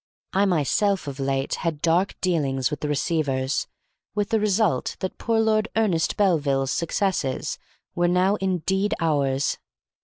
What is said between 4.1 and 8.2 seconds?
with the result that poor Lord Ernest Belville's successes were